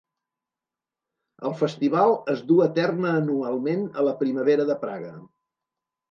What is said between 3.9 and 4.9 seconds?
a la primavera a